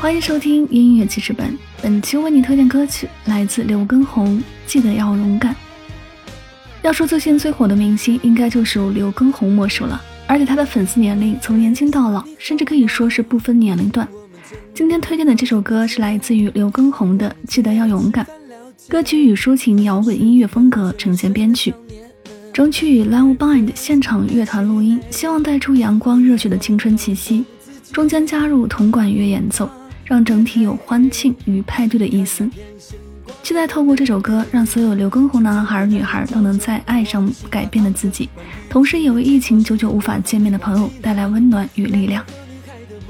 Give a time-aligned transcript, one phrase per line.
[0.00, 5.52] 欢迎收听音乐记事本，本期为你推荐歌曲来自刘畊宏，《记得要勇敢》。
[6.82, 14.06] 要说最近最火的明星，应该就属刘畊宏莫属了，而且他的粉丝年龄从年轻到老，甚至可以说是不分年龄段。
[14.72, 18.24] 今天推荐的这首歌是来自于刘畊宏的《记得要勇敢》，
[18.88, 21.74] 歌曲以抒情摇滚音乐风格呈现编曲，
[22.52, 27.44] 整曲以 Live Bind 现场乐团录音，希望带出阳光热血的青春气息，
[27.92, 29.68] 中间加入铜管乐演奏，
[30.08, 32.48] 让整体有欢庆与派对的意思。
[33.42, 38.28] 期待透过这首歌，让所有刘畊宏男孩女孩都能在爱上改变了自己，
[38.70, 42.24] 同时也为疫情久久无法见面的朋友带来温暖与力量。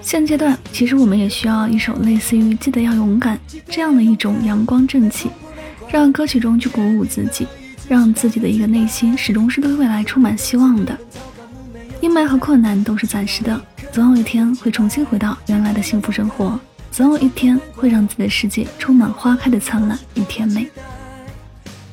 [0.00, 5.28] 现阶段，其实我们也需要一首类似于《记得要勇敢》这样的一种阳光正气，
[5.90, 7.46] 让歌曲中去鼓舞自己，
[7.86, 10.96] 让自己的一个内心始终是对未来充满希望的。
[12.00, 13.60] 阴霾和困难都是暂时的，
[13.92, 16.58] 总有一天会重新回到原来的幸福生活。
[16.96, 20.66] 总有一天会让自己的世界充满花开的灿烂与甜美。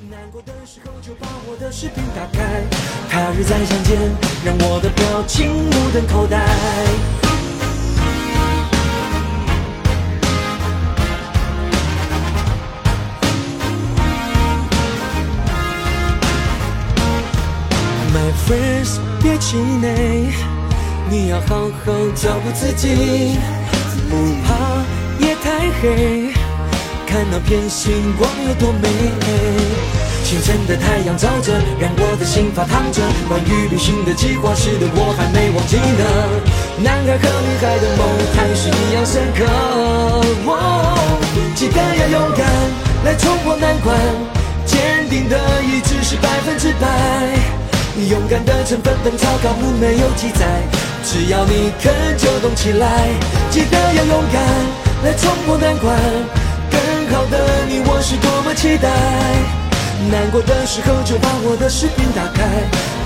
[0.10, 2.64] 难过的时候就把我的视频打开，
[3.10, 4.00] 他日再相见，
[4.46, 6.40] 让我的表情目瞪口呆。
[18.14, 20.32] My friends，别气馁，
[21.10, 23.38] 你要好好照顾自己，
[24.10, 24.16] 不
[24.48, 24.73] 怕。
[25.74, 26.34] 夜太黑，
[27.08, 28.90] 看那片星光有多美。
[30.24, 33.02] 清晨的太阳照着，让我的心发烫着。
[33.28, 36.04] 关于旅行的计划，使得我还没忘记呢。
[36.78, 38.02] 男孩和女孩的梦
[38.34, 39.46] 还是一样深刻。
[41.56, 42.46] 记得要勇敢
[43.06, 43.98] 来冲破难关，
[44.66, 46.88] 坚定的意志是百分之百。
[48.10, 50.46] 勇敢的成分本草纲目没有记载，
[51.06, 53.08] 只要你肯就动起来。
[53.52, 54.93] 记得要勇敢。
[55.04, 56.00] 来冲破难关，
[56.72, 56.80] 更
[57.12, 58.88] 好的你我是多么期待。
[60.10, 62.48] 难过的时候就把我的视频打开，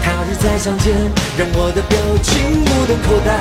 [0.03, 0.93] 他日再相见，
[1.39, 3.33] 让我的表情目瞪口呆。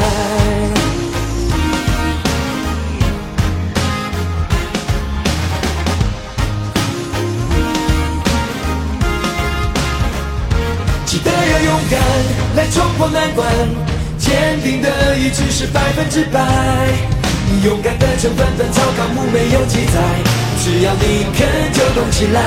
[11.04, 12.00] 记得要勇敢
[12.56, 13.46] 来冲破难关，
[14.16, 17.25] 坚定的意志是百分之百。
[17.64, 20.00] 勇敢的成分本草纲目没有记载，
[20.62, 22.40] 只要你肯就动起来。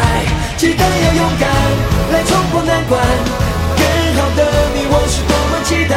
[0.58, 1.50] 记得要勇敢
[2.12, 3.02] 来冲破难关，
[3.78, 3.84] 更
[4.16, 4.44] 好的
[4.76, 5.96] 你我是多么期待。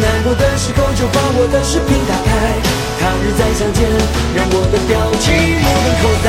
[0.00, 2.28] 难过的时候就把我的视频打开，
[2.98, 3.84] 他日再相见，
[4.34, 6.28] 让我的表情目瞪口呆。